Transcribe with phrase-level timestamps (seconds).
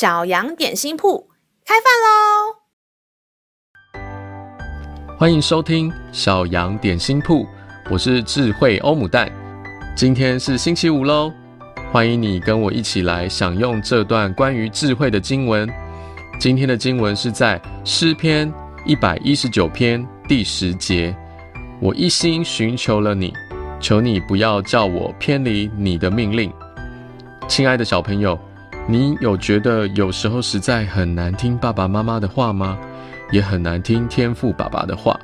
[0.00, 1.28] 小羊点心铺
[1.62, 2.56] 开饭喽！
[5.18, 7.46] 欢迎收听小羊点心铺，
[7.90, 9.30] 我是智慧欧姆蛋。
[9.94, 11.30] 今天是星期五喽，
[11.92, 15.68] 欢迎你跟我一起来享用这段关于智慧的经文。
[16.40, 18.50] 今天的经文是在诗篇
[18.86, 21.14] 一百一十九篇第十节
[21.78, 23.34] ：“我一心寻求了你，
[23.78, 26.50] 求你不要叫我偏离你的命令。”
[27.46, 28.38] 亲爱的小朋友。
[28.90, 32.76] 你有觉得有时候实在很难听爸爸妈妈的话吗？
[33.30, 35.16] 也很难听天父爸爸的话。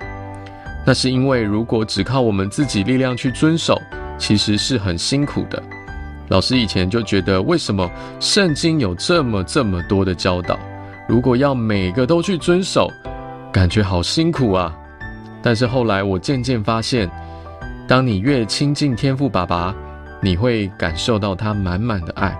[0.86, 3.76] 那是因为如果只靠我们自己力量去遵守，
[4.18, 5.60] 其实是很辛苦的。
[6.28, 10.56] 老师以前就觉得，为什么圣经有这么这么多的教导，
[11.08, 12.88] 如果要每个都去遵守，
[13.52, 14.72] 感觉好辛苦啊。
[15.42, 17.10] 但是后来我渐渐发现，
[17.88, 19.74] 当你越亲近天父爸爸，
[20.20, 22.32] 你会感受到他满满的爱。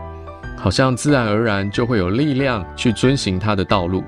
[0.57, 4.03] 好像自然而然就会有力量去遵循他的道路，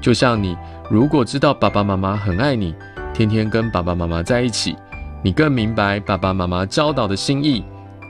[0.00, 0.56] 就像你
[0.90, 2.74] 如果知道爸爸妈妈很爱你，
[3.14, 4.76] 天天跟爸爸妈妈在一起，
[5.22, 7.64] 你更明白爸爸妈妈教导的心意，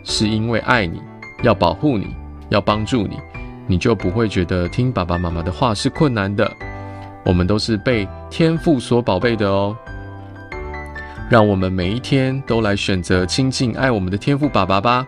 [0.05, 1.03] 是因为爱你，
[1.43, 2.15] 要保护你，
[2.49, 3.19] 要帮助你，
[3.67, 6.51] 你就不会觉得听爸爸妈妈的话是困难的。
[7.25, 9.77] 我们都是被天父所宝贝的哦，
[11.31, 15.07] 让我们每一天都来选择亲近爱我们的天父爸爸吧。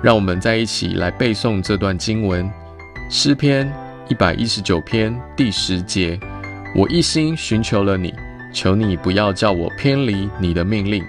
[0.00, 2.48] 让我们在一起来背诵这段经文，
[3.10, 3.70] 诗篇
[4.08, 6.18] 一百一十九篇第十节：
[6.76, 8.14] 我一心寻求了你，
[8.52, 11.04] 求你不要叫我偏离你的命令。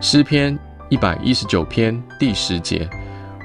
[0.00, 0.58] 诗篇
[0.90, 2.86] 一百一十九篇第十节：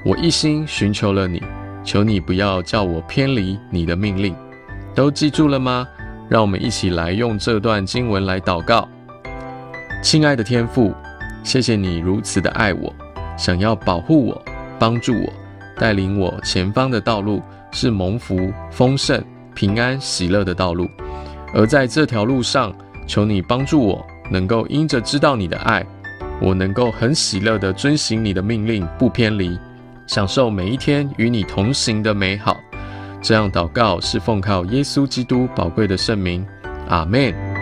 [0.04, 1.42] 我一心寻求了你，
[1.84, 4.36] 求你不要叫我偏离你的命令。
[4.94, 5.88] 都记住了吗？
[6.28, 8.90] 让我们一起来用这段经文来祷告。
[10.04, 10.94] 亲爱的天父，
[11.44, 12.94] 谢谢你如此的爱我，
[13.38, 14.55] 想要保护我。
[14.80, 15.34] 帮助我，
[15.78, 17.42] 带领我前方的道路
[17.72, 19.24] 是蒙福、丰盛、
[19.54, 20.88] 平安、喜乐的道路。
[21.54, 22.74] 而在这条路上，
[23.08, 25.86] 求你帮助我，能够因着知道你的爱，
[26.42, 29.58] 我能够很喜乐地遵行你的命令，不偏离，
[30.08, 32.58] 享受每一天与你同行的美好。
[33.22, 36.46] 这样祷告是奉靠耶稣基督宝贵的圣名，
[36.90, 37.55] 阿门。